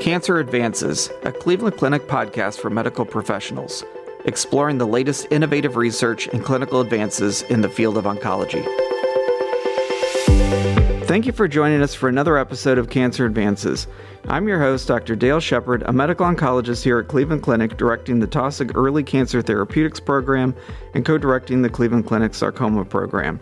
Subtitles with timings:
[0.00, 3.84] Cancer Advances, a Cleveland Clinic podcast for medical professionals,
[4.24, 8.64] exploring the latest innovative research and clinical advances in the field of oncology.
[11.06, 13.88] Thank you for joining us for another episode of Cancer Advances.
[14.26, 15.16] I'm your host, Dr.
[15.16, 20.00] Dale Shepard, a medical oncologist here at Cleveland Clinic, directing the Taussig Early Cancer Therapeutics
[20.00, 20.54] Program
[20.94, 23.38] and co directing the Cleveland Clinic Sarcoma Program.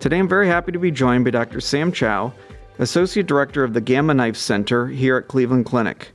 [0.00, 1.60] Today I'm very happy to be joined by Dr.
[1.60, 2.32] Sam Chao,
[2.78, 6.12] Associate Director of the Gamma Knife Center here at Cleveland Clinic.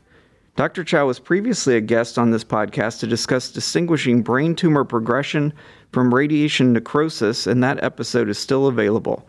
[0.55, 0.83] Dr.
[0.83, 5.53] Chao was previously a guest on this podcast to discuss distinguishing brain tumor progression
[5.91, 9.27] from radiation necrosis, and that episode is still available.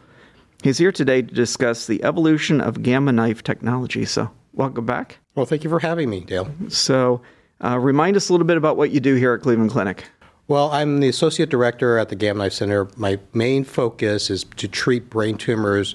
[0.63, 4.05] He's here today to discuss the evolution of gamma knife technology.
[4.05, 5.19] So, welcome back.
[5.35, 6.51] Well, thank you for having me, Dale.
[6.69, 7.23] So,
[7.65, 10.05] uh, remind us a little bit about what you do here at Cleveland Clinic.
[10.49, 12.89] Well, I'm the associate director at the Gamma Knife Center.
[12.97, 15.95] My main focus is to treat brain tumors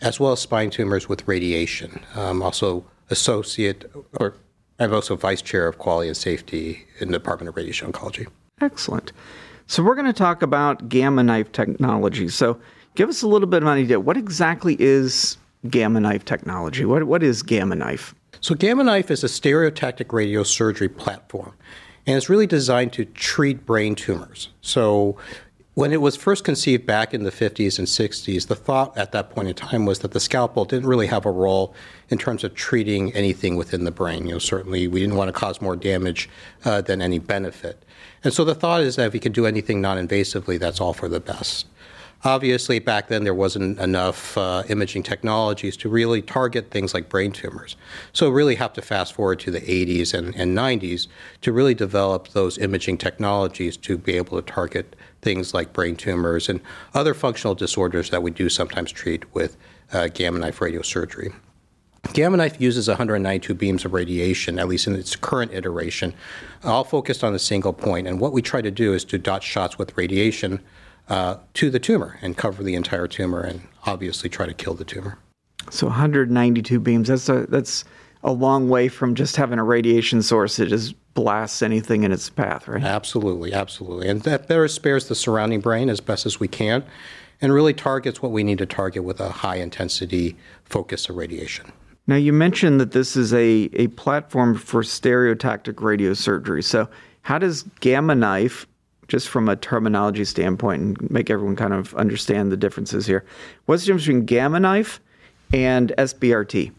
[0.00, 2.00] as well as spine tumors with radiation.
[2.14, 3.84] I'm also associate,
[4.20, 4.34] or
[4.78, 8.26] I'm also vice chair of quality and safety in the Department of Radiation Oncology.
[8.60, 9.12] Excellent.
[9.66, 12.28] So, we're going to talk about gamma knife technology.
[12.28, 12.58] So,
[12.98, 14.00] Give us a little bit of an idea.
[14.00, 15.36] What exactly is
[15.70, 16.84] gamma knife technology?
[16.84, 18.12] What, what is gamma knife?
[18.40, 21.54] So, gamma knife is a stereotactic radiosurgery platform,
[22.08, 24.48] and it's really designed to treat brain tumors.
[24.62, 25.16] So,
[25.78, 29.30] when it was first conceived back in the 50s and 60s, the thought at that
[29.30, 31.72] point in time was that the scalpel didn't really have a role
[32.08, 34.26] in terms of treating anything within the brain.
[34.26, 36.28] You know, certainly we didn't want to cause more damage
[36.64, 37.80] uh, than any benefit.
[38.24, 40.94] And so the thought is that if we can do anything non invasively, that's all
[40.94, 41.68] for the best.
[42.24, 47.30] Obviously, back then there wasn't enough uh, imaging technologies to really target things like brain
[47.30, 47.76] tumors.
[48.12, 51.06] So, we really have to fast forward to the 80s and, and 90s
[51.42, 56.48] to really develop those imaging technologies to be able to target things like brain tumors
[56.48, 56.60] and
[56.92, 59.56] other functional disorders that we do sometimes treat with
[59.92, 61.32] uh, gamma knife radiosurgery.
[62.14, 66.14] Gamma knife uses 192 beams of radiation, at least in its current iteration,
[66.64, 68.06] all focused on a single point.
[68.06, 70.60] And what we try to do is to dot shots with radiation
[71.08, 74.84] uh, to the tumor and cover the entire tumor and obviously try to kill the
[74.84, 75.18] tumor.
[75.70, 77.08] So 192 beams.
[77.08, 77.84] That's a that's
[78.22, 82.28] a long way from just having a radiation source that just blasts anything in its
[82.30, 82.82] path, right?
[82.82, 84.08] Absolutely, absolutely.
[84.08, 86.84] And that better spares the surrounding brain as best as we can
[87.40, 91.72] and really targets what we need to target with a high intensity focus of radiation.
[92.06, 96.64] Now, you mentioned that this is a, a platform for stereotactic radiosurgery.
[96.64, 96.88] So,
[97.22, 98.66] how does Gamma Knife
[99.08, 103.24] just from a terminology standpoint and make everyone kind of understand the differences here.
[103.64, 105.00] What's the difference between gamma knife
[105.52, 106.72] and SBRT?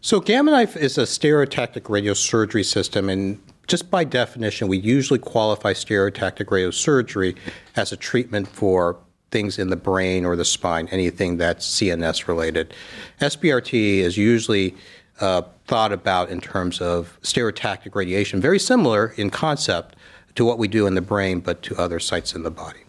[0.00, 3.38] So, gamma knife is a stereotactic radiosurgery system, and
[3.68, 7.36] just by definition, we usually qualify stereotactic radiosurgery
[7.76, 8.96] as a treatment for
[9.30, 12.74] things in the brain or the spine, anything that's CNS related.
[13.20, 14.74] SBRT is usually
[15.20, 19.94] uh, thought about in terms of stereotactic radiation, very similar in concept
[20.34, 22.80] to what we do in the brain, but to other sites in the body.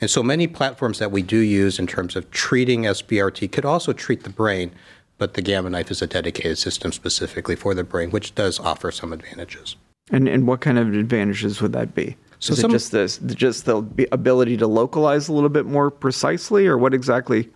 [0.00, 3.92] And so many platforms that we do use in terms of treating SBRT could also
[3.92, 4.72] treat the brain,
[5.18, 8.90] but the Gamma Knife is a dedicated system specifically for the brain, which does offer
[8.90, 9.76] some advantages.
[10.10, 12.16] And, and what kind of advantages would that be?
[12.40, 15.90] So is some, it just this, just the ability to localize a little bit more
[15.90, 17.48] precisely, or what exactly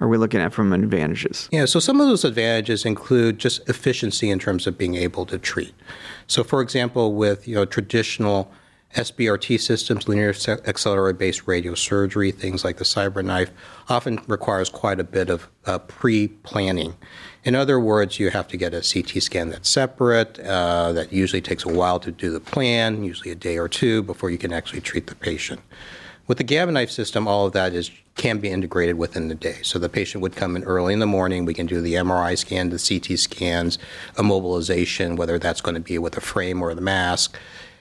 [0.00, 1.48] are we looking at from advantages?
[1.52, 5.38] Yeah, so some of those advantages include just efficiency in terms of being able to
[5.38, 5.74] treat.
[6.26, 8.50] So, for example, with you know traditional
[8.94, 10.34] SBRT systems, linear
[10.66, 13.48] accelerator based radiosurgery, things like the CyberKnife,
[13.88, 16.94] often requires quite a bit of uh, pre planning.
[17.44, 20.38] In other words, you have to get a CT scan that's separate.
[20.38, 24.02] Uh, that usually takes a while to do the plan, usually a day or two,
[24.02, 25.60] before you can actually treat the patient.
[26.26, 29.56] With the Gamma Knife system, all of that is can be integrated within the day.
[29.62, 31.46] So the patient would come in early in the morning.
[31.46, 33.78] We can do the MRI scan, the CT scans,
[34.16, 37.36] immobilization, whether that's going to be with a frame or the mask,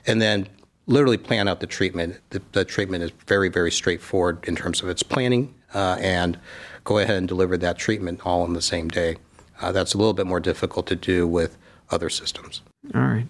[0.07, 0.47] and then
[0.87, 2.19] literally plan out the treatment.
[2.31, 6.39] The, the, treatment is very, very straightforward in terms of its planning, uh, and
[6.83, 9.17] go ahead and deliver that treatment all in the same day.
[9.61, 11.57] Uh, that's a little bit more difficult to do with
[11.91, 12.61] other systems.
[12.95, 13.27] All right.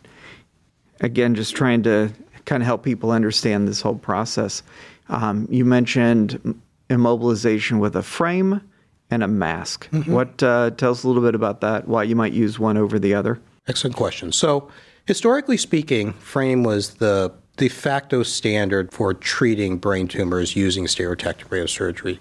[1.02, 2.12] Again, just trying to
[2.46, 4.64] kind of help people understand this whole process.
[5.10, 8.62] Um, you mentioned immobilization with a frame
[9.10, 9.90] and a mask.
[9.92, 10.12] Mm-hmm.
[10.12, 11.88] What uh, tell us a little bit about that?
[11.88, 13.40] Why you might use one over the other?
[13.68, 14.32] Excellent question.
[14.32, 14.70] So,
[15.06, 22.18] historically speaking, frame was the de facto standard for treating brain tumors using stereotactic radiosurgery.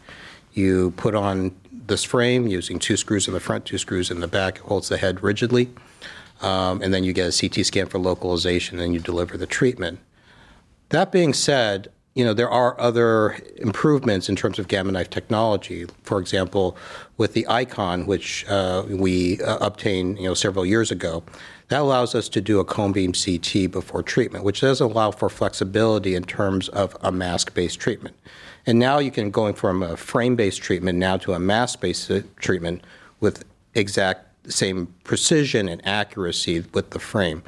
[0.53, 4.29] You put on this frame using two screws in the front, two screws in the
[4.29, 4.57] back.
[4.57, 5.71] It holds the head rigidly.
[6.43, 10.01] Um, and then you get a CT scan for localization and you deliver the treatment.
[10.91, 15.87] That being said, you know, there are other improvements in terms of gamma knife technology.
[16.03, 16.77] For example,
[17.17, 21.23] with the Icon, which uh, we uh, obtained, you know, several years ago,
[21.69, 25.29] that allows us to do a cone beam CT before treatment, which does allow for
[25.29, 28.17] flexibility in terms of a mask-based treatment.
[28.67, 32.83] And now you can going from a frame-based treatment now to a mask-based treatment
[33.21, 37.45] with exact same precision and accuracy with the frame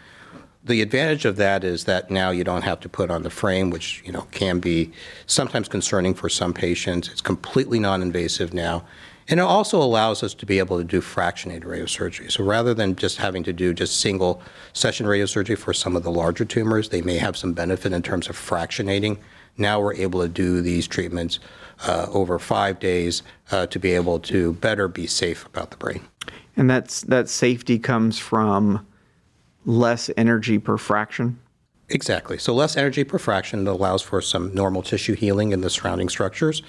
[0.65, 3.71] the advantage of that is that now you don't have to put on the frame,
[3.71, 4.93] which you know can be
[5.27, 7.09] sometimes concerning for some patients.
[7.09, 8.85] It's completely non-invasive now,
[9.29, 12.31] and it also allows us to be able to do fractionated radiosurgery.
[12.31, 14.41] So rather than just having to do just single
[14.73, 18.29] session radiosurgery for some of the larger tumors, they may have some benefit in terms
[18.29, 19.19] of fractionating.
[19.57, 21.39] Now we're able to do these treatments
[21.87, 26.03] uh, over five days uh, to be able to better be safe about the brain.
[26.57, 28.87] And that's that safety comes from
[29.65, 31.39] less energy per fraction?
[31.89, 32.39] Exactly.
[32.39, 36.63] So less energy per fraction allows for some normal tissue healing in the surrounding structures.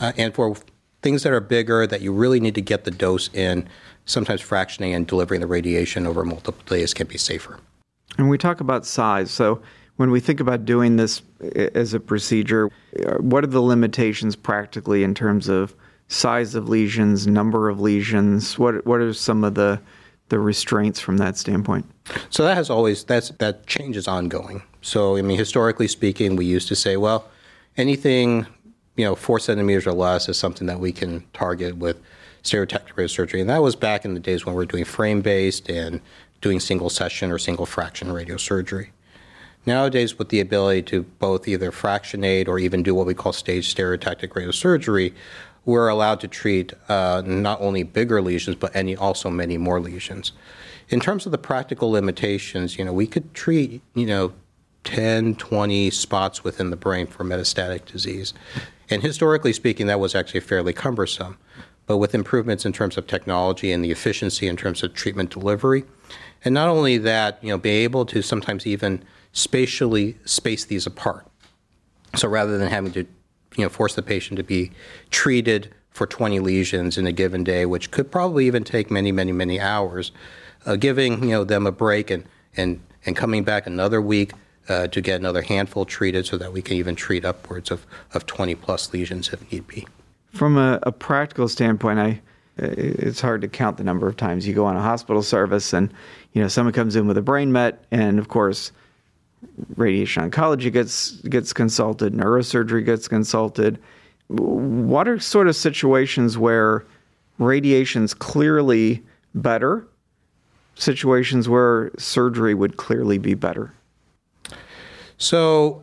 [0.00, 0.56] Uh, and for
[1.02, 3.68] things that are bigger that you really need to get the dose in,
[4.04, 7.58] sometimes fractioning and delivering the radiation over multiple days can be safer.
[8.16, 9.30] And we talk about size.
[9.30, 9.60] So
[9.96, 11.22] when we think about doing this
[11.74, 12.70] as a procedure,
[13.18, 15.74] what are the limitations practically in terms of
[16.08, 18.58] size of lesions, number of lesions?
[18.58, 19.80] What what are some of the
[20.28, 21.86] the restraints from that standpoint?
[22.30, 24.62] So that has always that's that change is ongoing.
[24.82, 27.28] So I mean, historically speaking, we used to say, well,
[27.76, 28.46] anything
[28.96, 32.00] you know four centimeters or less is something that we can target with
[32.42, 35.68] stereotactic surgery, and that was back in the days when we were doing frame based
[35.68, 36.00] and
[36.40, 38.88] doing single session or single fraction radiosurgery.
[39.66, 43.74] Nowadays, with the ability to both either fractionate or even do what we call stage
[43.74, 45.12] stereotactic radiosurgery,
[45.68, 50.32] we're allowed to treat uh, not only bigger lesions, but any also many more lesions.
[50.88, 54.32] In terms of the practical limitations, you know, we could treat, you know,
[54.84, 58.32] 10, 20 spots within the brain for metastatic disease.
[58.88, 61.36] And historically speaking, that was actually fairly cumbersome.
[61.84, 65.84] But with improvements in terms of technology and the efficiency in terms of treatment delivery,
[66.46, 71.26] and not only that, you know, be able to sometimes even spatially space these apart.
[72.16, 73.06] So rather than having to
[73.58, 74.70] you know, force the patient to be
[75.10, 79.32] treated for 20 lesions in a given day, which could probably even take many, many,
[79.32, 80.12] many hours.
[80.64, 82.24] Uh, giving you know them a break and
[82.56, 84.32] and and coming back another week
[84.68, 88.26] uh, to get another handful treated, so that we can even treat upwards of of
[88.26, 89.86] 20 plus lesions if need be.
[90.32, 92.20] From a, a practical standpoint, I
[92.58, 95.92] it's hard to count the number of times you go on a hospital service and
[96.32, 98.72] you know someone comes in with a brain met and of course
[99.76, 103.78] radiation oncology gets gets consulted, neurosurgery gets consulted.
[104.28, 106.84] What are sort of situations where
[107.38, 109.02] radiation's clearly
[109.34, 109.86] better?
[110.74, 113.72] Situations where surgery would clearly be better.
[115.16, 115.82] So,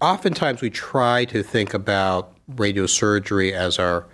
[0.00, 4.06] oftentimes we try to think about radiosurgery as our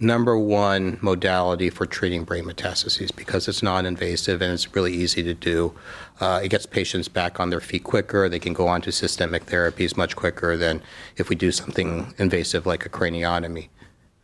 [0.00, 5.34] number one modality for treating brain metastases because it's non-invasive and it's really easy to
[5.34, 5.74] do.
[6.20, 8.28] Uh, it gets patients back on their feet quicker.
[8.28, 10.82] They can go on to systemic therapies much quicker than
[11.16, 13.68] if we do something invasive like a craniotomy.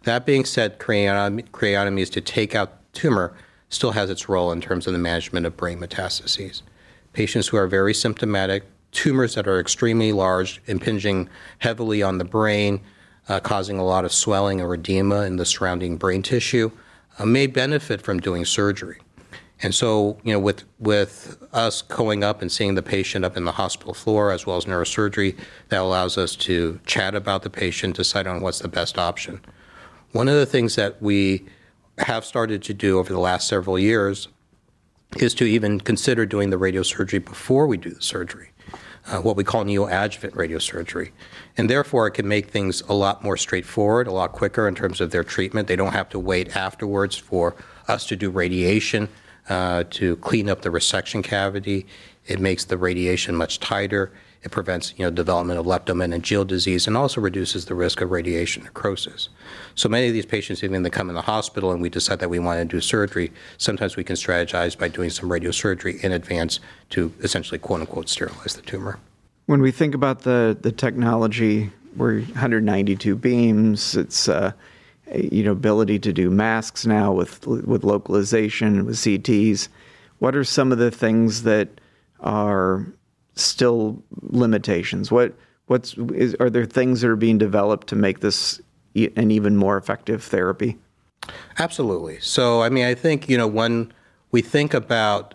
[0.04, 3.34] That being said, craniotomy is to take out tumor
[3.68, 6.62] still has its role in terms of the management of brain metastases.
[7.12, 11.28] Patients who are very symptomatic, tumors that are extremely large, impinging
[11.58, 12.80] heavily on the brain,
[13.28, 16.70] uh, causing a lot of swelling or edema in the surrounding brain tissue,
[17.18, 18.98] uh, may benefit from doing surgery.
[19.62, 23.44] And so, you know, with with us going up and seeing the patient up in
[23.44, 25.38] the hospital floor as well as neurosurgery,
[25.68, 29.40] that allows us to chat about the patient, decide on what's the best option.
[30.12, 31.46] One of the things that we
[31.98, 34.28] have started to do over the last several years
[35.16, 38.50] is to even consider doing the radiosurgery before we do the surgery
[39.06, 41.10] uh, what we call neoadjuvant radiosurgery.
[41.56, 45.00] And therefore, it can make things a lot more straightforward, a lot quicker in terms
[45.00, 45.68] of their treatment.
[45.68, 47.54] They don't have to wait afterwards for
[47.88, 49.08] us to do radiation
[49.48, 51.86] uh, to clean up the resection cavity.
[52.26, 54.10] It makes the radiation much tighter.
[54.44, 58.62] It prevents you know, development of leptomeningeal disease and also reduces the risk of radiation
[58.62, 59.30] necrosis.
[59.74, 62.28] So many of these patients, even they come in the hospital and we decide that
[62.28, 66.60] we want to do surgery, sometimes we can strategize by doing some radiosurgery in advance
[66.90, 68.98] to essentially quote unquote sterilize the tumor.
[69.46, 74.52] When we think about the, the technology, we're 192 beams, it's uh,
[75.14, 79.68] you know ability to do masks now with with localization with CTs.
[80.18, 81.68] What are some of the things that
[82.20, 82.86] are
[83.34, 85.10] still limitations?
[85.10, 85.34] What
[85.66, 88.60] what's is, are there things that are being developed to make this
[88.94, 90.76] an even more effective therapy?
[91.58, 92.20] Absolutely.
[92.20, 93.92] So, I mean, I think you know when
[94.30, 95.34] we think about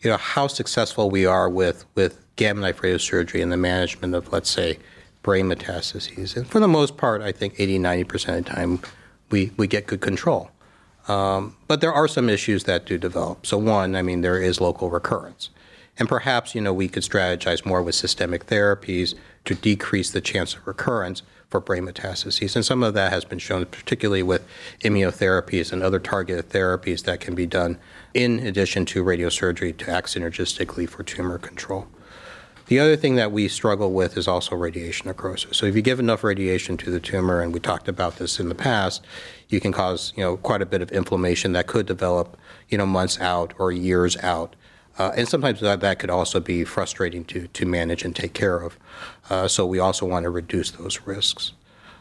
[0.00, 4.32] you know how successful we are with with gamma knife radiosurgery and the management of,
[4.32, 4.78] let's say,
[5.22, 6.36] brain metastases.
[6.36, 8.80] And for the most part, I think 80, 90% of the time,
[9.30, 10.50] we, we get good control.
[11.08, 13.46] Um, but there are some issues that do develop.
[13.46, 15.50] So, one, I mean, there is local recurrence.
[15.98, 19.14] And perhaps, you know, we could strategize more with systemic therapies
[19.46, 22.54] to decrease the chance of recurrence for brain metastases.
[22.56, 24.46] And some of that has been shown, particularly with
[24.80, 27.78] immunotherapies and other targeted therapies that can be done
[28.14, 31.86] in addition to radiosurgery to act synergistically for tumor control.
[32.66, 35.56] The other thing that we struggle with is also radiation necrosis.
[35.56, 38.48] So if you give enough radiation to the tumor, and we talked about this in
[38.48, 39.04] the past,
[39.48, 42.36] you can cause you know quite a bit of inflammation that could develop
[42.68, 44.56] you know months out or years out.
[44.98, 48.60] Uh, and sometimes that, that could also be frustrating to, to manage and take care
[48.60, 48.78] of.
[49.28, 51.52] Uh, so we also want to reduce those risks.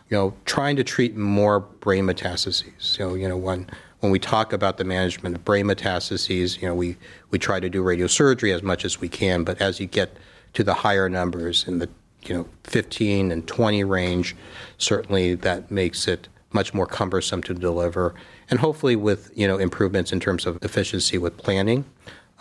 [0.09, 2.71] You know, trying to treat more brain metastases.
[2.77, 3.69] So, you know, when
[4.05, 6.95] when we talk about the management of brain metastases, you know, we,
[7.31, 10.15] we try to do radiosurgery as much as we can, but as you get
[10.53, 11.89] to the higher numbers in the
[12.21, 14.35] you know 15 and 20 range,
[14.77, 18.13] certainly that makes it much more cumbersome to deliver.
[18.49, 21.85] And hopefully, with you know improvements in terms of efficiency with planning,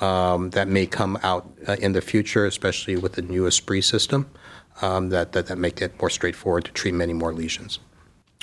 [0.00, 4.28] um, that may come out uh, in the future, especially with the new Esprit system,
[4.82, 7.78] um, that, that, that make it more straightforward to treat many more lesions.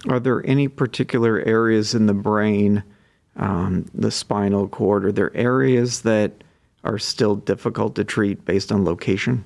[0.08, 2.84] Are there any particular areas in the brain,
[3.36, 6.44] um, the spinal cord, are there areas that
[6.84, 9.46] are still difficult to treat based on location?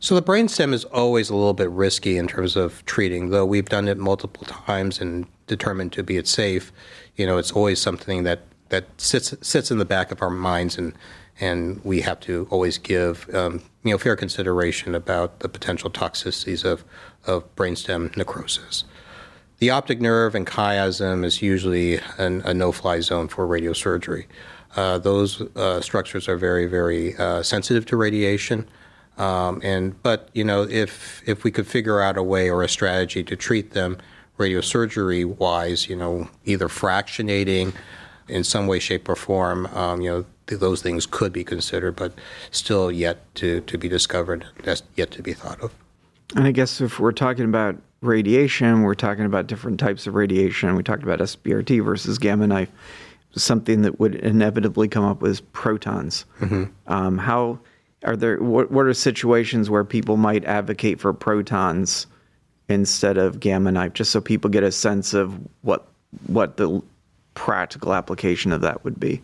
[0.00, 3.68] So the brainstem is always a little bit risky in terms of treating, though we've
[3.68, 6.72] done it multiple times and determined to be it safe.
[7.16, 8.40] You know, it's always something that
[8.72, 10.94] that sits sits in the back of our minds, and
[11.38, 16.64] and we have to always give um, you know fair consideration about the potential toxicities
[16.64, 16.82] of
[17.26, 18.84] of brainstem necrosis.
[19.58, 24.24] The optic nerve and chiasm is usually an, a no-fly zone for radiosurgery.
[24.74, 28.66] Uh, those uh, structures are very, very uh, sensitive to radiation.
[29.18, 32.68] Um, and but you know if if we could figure out a way or a
[32.68, 33.98] strategy to treat them
[34.38, 37.74] radiosurgery wise, you know either fractionating
[38.32, 41.96] in some way, shape, or form, um, you know, th- those things could be considered,
[41.96, 42.12] but
[42.50, 45.72] still yet to, to be discovered, that's yet to be thought of.
[46.34, 50.74] And I guess if we're talking about radiation, we're talking about different types of radiation.
[50.74, 52.70] We talked about SBRT versus gamma knife.
[53.34, 56.24] Something that would inevitably come up is protons.
[56.40, 56.64] Mm-hmm.
[56.86, 57.58] Um, how
[58.04, 58.38] are there?
[58.42, 62.06] What, what are situations where people might advocate for protons
[62.68, 65.88] instead of gamma knife, just so people get a sense of what
[66.26, 66.82] what the
[67.34, 69.22] practical application of that would be?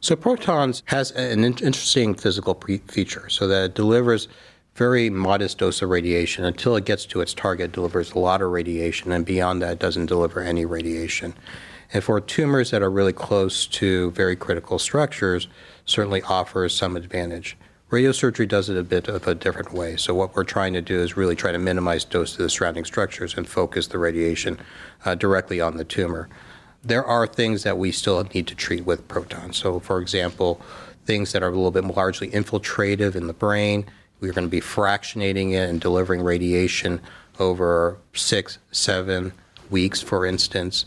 [0.00, 4.26] So protons has an interesting physical pre- feature, so that it delivers
[4.74, 7.72] very modest dose of radiation until it gets to its target.
[7.72, 11.34] Delivers a lot of radiation, and beyond that, doesn't deliver any radiation.
[11.92, 15.46] And for tumors that are really close to very critical structures,
[15.84, 17.56] certainly offers some advantage.
[17.90, 19.96] Radiosurgery does it a bit of a different way.
[19.96, 22.86] So what we're trying to do is really try to minimize dose to the surrounding
[22.86, 24.58] structures and focus the radiation
[25.04, 26.30] uh, directly on the tumor
[26.82, 29.56] there are things that we still need to treat with protons.
[29.56, 30.60] So, for example,
[31.06, 33.86] things that are a little bit largely infiltrative in the brain,
[34.20, 37.00] we're going to be fractionating it and delivering radiation
[37.38, 39.32] over six, seven
[39.70, 40.86] weeks, for instance.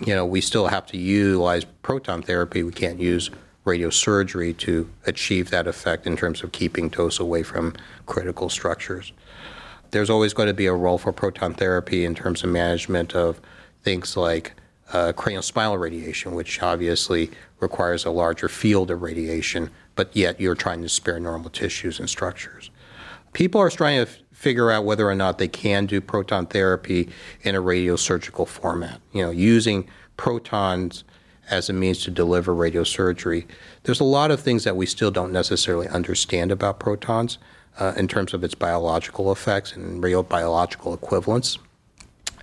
[0.00, 2.62] You know, we still have to utilize proton therapy.
[2.62, 3.30] We can't use
[3.64, 7.74] radiosurgery to achieve that effect in terms of keeping dose away from
[8.06, 9.12] critical structures.
[9.90, 13.40] There's always going to be a role for proton therapy in terms of management of
[13.82, 14.52] things like
[14.92, 20.82] uh, spinal radiation, which obviously requires a larger field of radiation, but yet you're trying
[20.82, 22.70] to spare normal tissues and structures.
[23.32, 27.08] People are trying to f- figure out whether or not they can do proton therapy
[27.42, 29.00] in a radiosurgical format.
[29.12, 31.04] You know, using protons
[31.50, 33.46] as a means to deliver radiosurgery.
[33.84, 37.38] There's a lot of things that we still don't necessarily understand about protons
[37.78, 41.58] uh, in terms of its biological effects and radiobiological equivalence.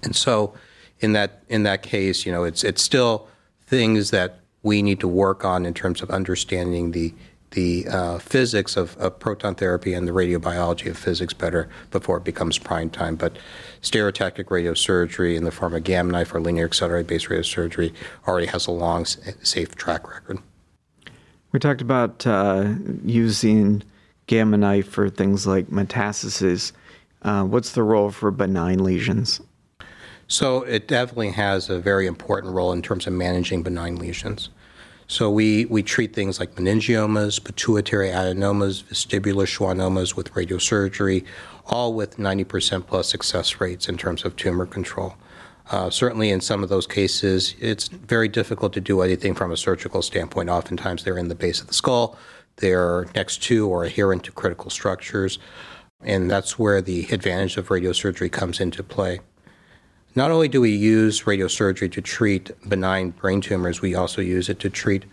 [0.03, 0.53] And so
[0.99, 3.27] in that in that case, you know, it's it's still
[3.65, 7.13] things that we need to work on in terms of understanding the
[7.53, 12.23] the uh, physics of, of, proton therapy and the radiobiology of physics better before it
[12.23, 13.15] becomes prime time.
[13.15, 13.37] But
[13.81, 17.93] stereotactic radiosurgery in the form of gamma knife or linear accelerated based radiosurgery
[18.27, 20.39] already has a long, safe track record.
[21.51, 22.73] We talked about uh,
[23.05, 23.83] using
[24.25, 26.71] gamma knife for things like metastases.
[27.21, 29.39] Uh, what's the role for benign lesions?
[30.33, 34.49] So it definitely has a very important role in terms of managing benign lesions.
[35.05, 41.23] So we, we treat things like meningiomas, pituitary adenomas, vestibular schwannomas with radiosurgery,
[41.67, 45.13] all with 90% plus success rates in terms of tumor control.
[45.69, 49.55] Uh, certainly, in some of those cases, it's very difficult to do anything from a
[49.55, 50.49] surgical standpoint.
[50.49, 52.17] Oftentimes, they're in the base of the skull.
[52.55, 55.37] they're next to or adherent to critical structures.
[56.01, 59.19] And that's where the advantage of radiosurgery comes into play.
[60.15, 64.59] Not only do we use radiosurgery to treat benign brain tumors, we also use it
[64.59, 65.05] to treat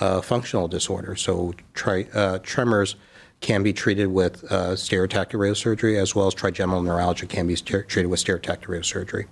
[0.00, 1.22] uh, functional disorders.
[1.22, 2.96] So, tri- uh, tremors
[3.40, 7.88] can be treated with uh, stereotactic radiosurgery, as well as trigeminal neuralgia can be st-
[7.88, 9.26] treated with stereotactic radiosurgery.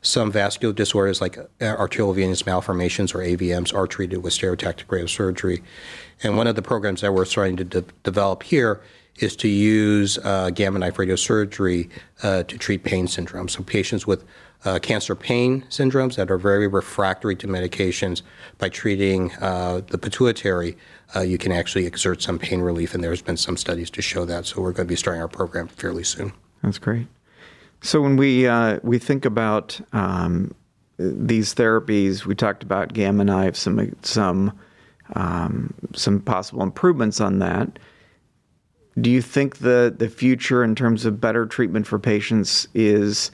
[0.00, 5.62] Some vascular disorders like uh, arterial venous malformations or AVMs are treated with stereotactic radiosurgery.
[6.22, 8.80] And one of the programs that we're starting to de- develop here
[9.18, 11.88] is to use uh, gamma knife radiosurgery
[12.22, 13.50] uh, to treat pain syndromes.
[13.50, 14.24] So patients with
[14.64, 18.22] uh, cancer pain syndromes that are very refractory to medications,
[18.58, 20.76] by treating uh, the pituitary,
[21.14, 24.24] uh, you can actually exert some pain relief, and there's been some studies to show
[24.24, 24.46] that.
[24.46, 26.32] So we're going to be starting our program fairly soon.
[26.62, 27.06] That's great.
[27.82, 30.54] So when we uh, we think about um,
[30.98, 34.58] these therapies, we talked about gamma knife, some some
[35.14, 37.78] um, some possible improvements on that.
[39.00, 43.30] Do you think the the future in terms of better treatment for patients is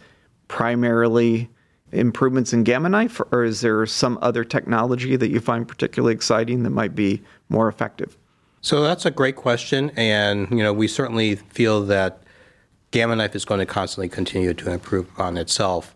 [0.48, 1.48] primarily
[1.92, 6.62] improvements in gamma knife, or is there some other technology that you find particularly exciting
[6.64, 8.18] that might be more effective?
[8.60, 12.22] So that's a great question, and you know we certainly feel that
[12.90, 15.94] gamma knife is going to constantly continue to improve on itself,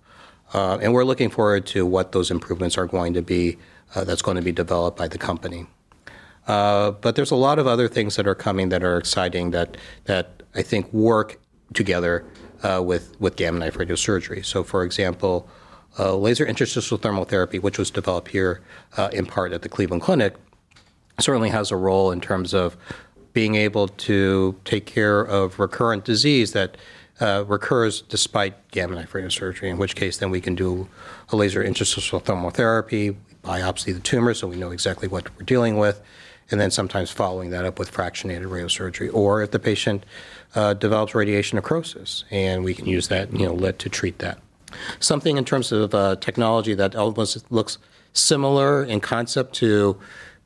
[0.54, 3.58] uh, and we're looking forward to what those improvements are going to be.
[3.94, 5.66] Uh, that's going to be developed by the company.
[6.47, 9.76] Uh, but there's a lot of other things that are coming that are exciting that
[10.05, 11.41] that I think work
[11.75, 12.25] together
[12.62, 14.45] uh, with with gamma knife radiosurgery.
[14.45, 15.49] So, for example,
[15.99, 18.62] uh, laser interstitial thermal therapy, which was developed here
[18.97, 20.37] uh, in part at the Cleveland Clinic,
[21.19, 22.76] certainly has a role in terms of
[23.33, 26.76] being able to take care of recurrent disease that
[27.21, 30.88] uh, recurs despite gamma knife radiosurgery, in which case then we can do
[31.31, 35.76] a laser interstitial thermal therapy, biopsy the tumor so we know exactly what we're dealing
[35.76, 36.00] with,
[36.50, 39.12] and then sometimes following that up with fractionated radiosurgery.
[39.12, 40.05] Or if the patient
[40.55, 44.38] uh, develops radiation necrosis, and we can use that, you know, lead to treat that.
[45.00, 47.79] Something in terms of uh, technology that almost looks
[48.12, 49.99] similar in concept to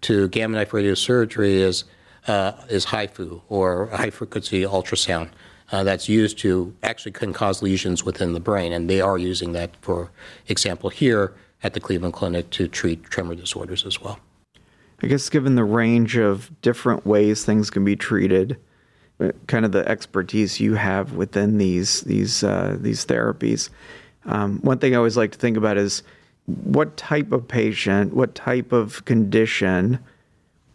[0.03, 1.85] to gamma knife radiosurgery is
[2.27, 5.31] uh, is HIFU or high frequency ultrasound.
[5.73, 9.53] Uh, that's used to actually can cause lesions within the brain, and they are using
[9.53, 10.11] that, for
[10.49, 11.33] example, here
[11.63, 14.19] at the Cleveland Clinic to treat tremor disorders as well.
[15.03, 18.59] I guess given the range of different ways things can be treated,
[19.47, 23.71] kind of the expertise you have within these these uh, these therapies,
[24.27, 26.03] um, one thing I always like to think about is
[26.47, 29.99] what type of patient, what type of condition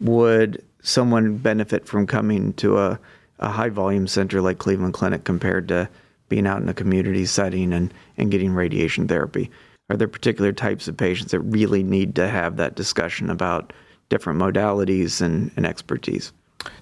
[0.00, 2.98] would someone benefit from coming to a,
[3.38, 5.88] a high volume center like Cleveland Clinic compared to
[6.28, 9.50] being out in a community setting and, and getting radiation therapy?
[9.90, 13.72] Are there particular types of patients that really need to have that discussion about
[14.08, 16.32] different modalities and, and expertise.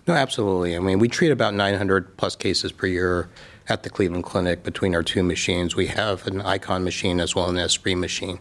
[0.06, 0.76] No, absolutely.
[0.76, 3.28] I mean, we treat about 900 plus cases per year
[3.68, 5.74] at the Cleveland Clinic between our two machines.
[5.74, 8.40] We have an Icon machine as well as an Esprit machine.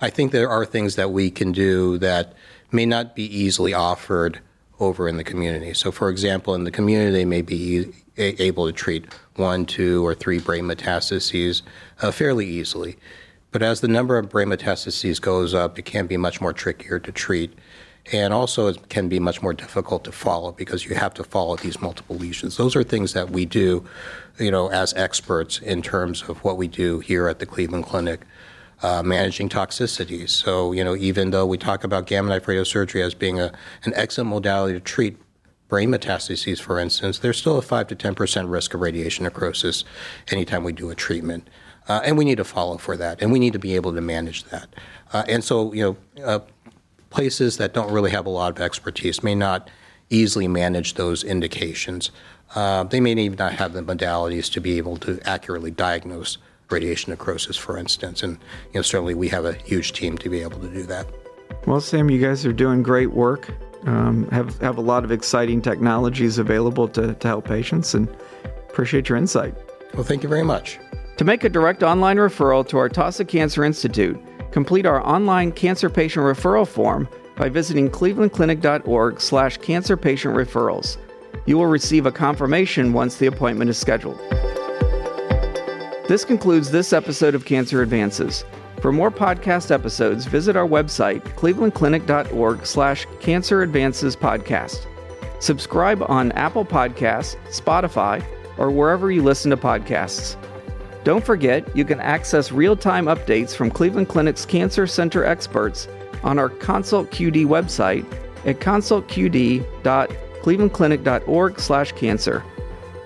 [0.00, 2.34] I think there are things that we can do that
[2.70, 4.40] may not be easily offered
[4.80, 5.74] over in the community.
[5.74, 10.14] So, for example, in the community, they may be able to treat one, two, or
[10.14, 11.62] three brain metastases
[12.00, 12.96] uh, fairly easily.
[13.50, 16.98] But as the number of brain metastases goes up, it can be much more trickier
[16.98, 17.56] to treat
[18.12, 21.56] and also it can be much more difficult to follow because you have to follow
[21.56, 22.56] these multiple lesions.
[22.56, 23.84] Those are things that we do,
[24.38, 28.20] you know, as experts in terms of what we do here at the Cleveland Clinic.
[28.80, 30.28] Uh, managing toxicities.
[30.28, 33.50] So, you know, even though we talk about gamma knife radiosurgery as being a,
[33.82, 35.18] an excellent modality to treat
[35.66, 39.82] brain metastases, for instance, there's still a 5 to 10% risk of radiation necrosis
[40.30, 41.50] anytime we do a treatment.
[41.88, 44.00] Uh, and we need to follow for that, and we need to be able to
[44.00, 44.68] manage that.
[45.12, 46.38] Uh, and so, you know, uh,
[47.10, 49.70] places that don't really have a lot of expertise may not
[50.10, 52.10] easily manage those indications.
[52.54, 56.38] Uh, they may even not have the modalities to be able to accurately diagnose
[56.70, 58.22] radiation necrosis, for instance.
[58.22, 58.38] And
[58.72, 61.06] you know, certainly we have a huge team to be able to do that.
[61.66, 63.50] Well, Sam, you guys are doing great work.
[63.84, 68.08] Um, have have a lot of exciting technologies available to, to help patients, and
[68.68, 69.54] appreciate your insight.
[69.94, 70.78] Well, thank you very much.
[71.16, 75.90] To make a direct online referral to our Taussig Cancer Institute Complete our online cancer
[75.90, 80.96] patient referral form by visiting clevelandclinic.org slash cancer patient referrals.
[81.46, 84.18] You will receive a confirmation once the appointment is scheduled.
[86.08, 88.44] This concludes this episode of Cancer Advances.
[88.80, 94.86] For more podcast episodes, visit our website, clevelandclinic.org slash cancer advances podcast.
[95.40, 98.24] Subscribe on Apple Podcasts, Spotify,
[98.56, 100.36] or wherever you listen to podcasts.
[101.08, 105.88] Don't forget, you can access real time updates from Cleveland Clinic's Cancer Center experts
[106.22, 108.04] on our Consult QD website
[108.44, 110.18] at consultqd.cleveland.org.
[110.42, 112.44] clevelandclinic.org/cancer.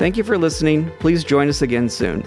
[0.00, 0.90] Thank you for listening.
[0.98, 2.24] Please join us again soon.